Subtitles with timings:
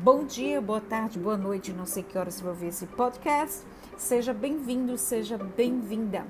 [0.00, 3.66] Bom dia, boa tarde, boa noite, não sei que horas você vai ouvir esse podcast.
[3.96, 6.24] Seja bem-vindo, seja bem-vinda.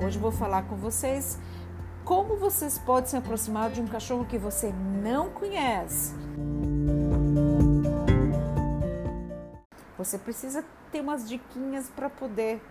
[0.00, 1.40] Hoje vou falar com vocês
[2.04, 6.14] como vocês podem se aproximar de um cachorro que você não conhece.
[9.98, 12.62] Você precisa ter umas diquinhas para poder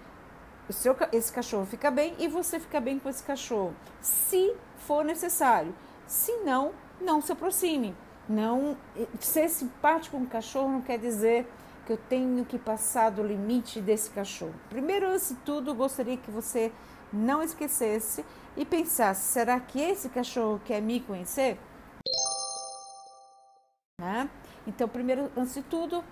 [0.70, 5.04] o seu, esse cachorro ficar bem e você ficar bem com esse cachorro, se for
[5.04, 5.74] necessário.
[6.06, 7.96] Se não, não se aproxime.
[8.30, 8.78] Não
[9.20, 11.48] ser simpático com o cachorro não quer dizer
[11.86, 14.54] que eu tenho que passar do limite desse cachorro.
[14.70, 16.72] Primeiro, antes de tudo, gostaria que você
[17.12, 18.26] não esquecesse
[18.58, 21.58] e pensasse: será que esse cachorro quer me conhecer?
[24.02, 24.30] Né?
[24.68, 26.04] Então, primeiro, antes de tudo,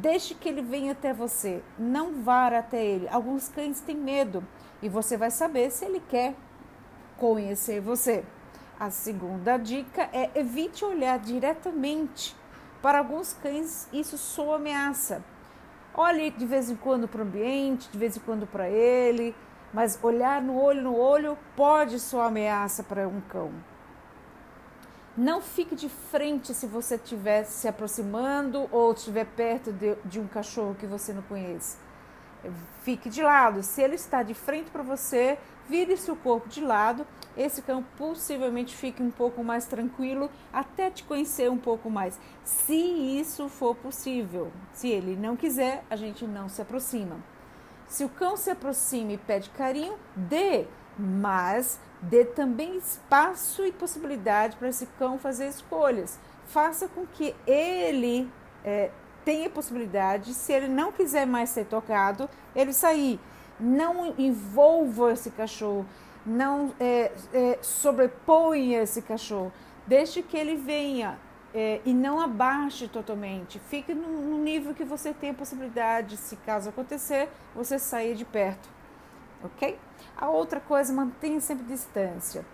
[0.00, 3.08] Deixe que ele venha até você, não vá até ele.
[3.08, 4.46] Alguns cães têm medo
[4.80, 6.36] e você vai saber se ele quer
[7.16, 8.24] conhecer você.
[8.78, 12.36] A segunda dica é evite olhar diretamente.
[12.80, 15.20] Para alguns cães, isso soa ameaça.
[15.92, 19.34] Olhe de vez em quando para o ambiente, de vez em quando para ele,
[19.74, 23.50] mas olhar no olho no olho pode soar ameaça para um cão.
[25.18, 30.28] Não fique de frente se você estiver se aproximando ou estiver perto de, de, um
[30.28, 31.76] cachorro que você não conhece.
[32.82, 33.60] Fique de lado.
[33.64, 35.36] Se ele está de frente para você,
[35.68, 37.04] vire seu corpo de lado.
[37.36, 42.16] Esse cão possivelmente fique um pouco mais tranquilo até te conhecer um pouco mais.
[42.44, 44.52] Se isso for possível.
[44.72, 47.16] Se ele não quiser, a gente não se aproxima.
[47.88, 54.56] Se o cão se aproxima e pede carinho, dê, mas Dê também espaço e possibilidade
[54.56, 56.18] para esse cão fazer escolhas.
[56.46, 58.30] Faça com que ele
[58.64, 58.90] é,
[59.24, 63.18] tenha possibilidade, se ele não quiser mais ser tocado, ele sair.
[63.58, 65.84] Não envolva esse cachorro,
[66.24, 69.52] não é, é, sobreponha esse cachorro.
[69.84, 71.18] Deixe que ele venha
[71.52, 73.58] é, e não abaixe totalmente.
[73.58, 78.24] Fique no, no nível que você tem a possibilidade, se caso acontecer, você sair de
[78.24, 78.77] perto
[79.42, 79.78] ok?
[80.16, 82.44] A outra coisa, mantenha sempre distância.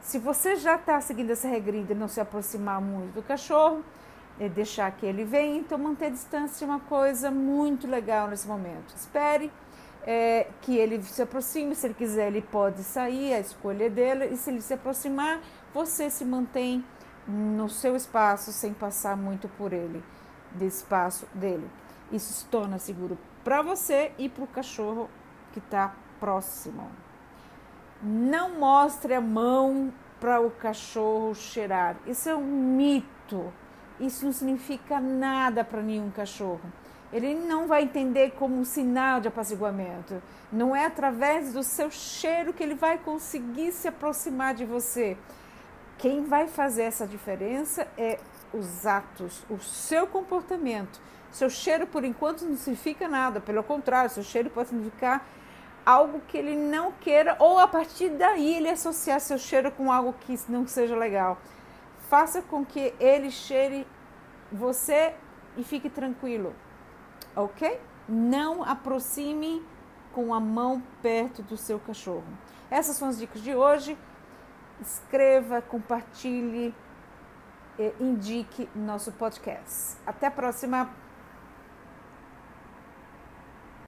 [0.00, 3.84] Se você já está seguindo essa regrinha de não se aproximar muito do cachorro,
[4.38, 8.94] e deixar que ele venha, então manter distância é uma coisa muito legal nesse momento.
[8.96, 9.52] Espere
[10.04, 14.26] é, que ele se aproxime, se ele quiser, ele pode sair, a escolha é dele,
[14.26, 15.40] e se ele se aproximar,
[15.72, 16.84] você se mantém
[17.26, 20.02] no seu espaço sem passar muito por ele,
[20.52, 21.70] do espaço dele.
[22.10, 25.08] Isso se torna seguro para você e para o cachorro
[25.52, 26.88] que está próximo.
[28.00, 31.96] Não mostre a mão para o cachorro cheirar.
[32.06, 32.46] Isso é um
[32.76, 33.52] mito.
[33.98, 36.60] Isso não significa nada para nenhum cachorro.
[37.12, 40.22] Ele não vai entender como um sinal de apaziguamento.
[40.52, 45.18] Não é através do seu cheiro que ele vai conseguir se aproximar de você.
[45.98, 48.18] Quem vai fazer essa diferença é
[48.54, 51.00] os atos, o seu comportamento.
[51.32, 53.40] Seu cheiro, por enquanto, não significa nada.
[53.40, 55.26] Pelo contrário, seu cheiro pode significar
[55.84, 60.12] algo que ele não queira, ou a partir daí ele associar seu cheiro com algo
[60.12, 61.38] que não seja legal.
[62.08, 63.86] Faça com que ele cheire
[64.50, 65.14] você
[65.56, 66.54] e fique tranquilo,
[67.34, 67.80] ok?
[68.08, 69.64] Não aproxime
[70.12, 72.24] com a mão perto do seu cachorro.
[72.70, 73.96] Essas são as dicas de hoje.
[74.80, 76.74] Escreva, compartilhe,
[78.00, 79.96] indique nosso podcast.
[80.06, 81.01] Até a próxima!